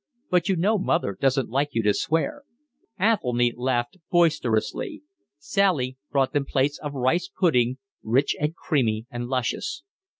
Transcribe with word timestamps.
But 0.31 0.49
you 0.49 0.55
know 0.55 0.79
mother 0.79 1.13
doesn't 1.21 1.49
like 1.51 1.75
you 1.75 1.83
to 1.83 1.93
swear." 1.93 2.41
Athelny 2.99 3.53
laughed 3.55 3.97
boisterously. 4.09 5.03
Sally 5.37 5.95
brought 6.11 6.33
them 6.33 6.45
plates 6.47 6.79
of 6.79 6.95
rice 6.95 7.27
pudding, 7.27 7.77
rich, 8.01 8.35
creamy, 8.55 9.05
and 9.11 9.27
luscious. 9.27 9.83